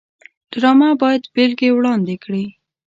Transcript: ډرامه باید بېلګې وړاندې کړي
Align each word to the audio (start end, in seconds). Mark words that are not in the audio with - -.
ډرامه 0.51 0.89
باید 1.01 1.23
بېلګې 1.33 1.69
وړاندې 1.73 2.15
کړي 2.23 2.45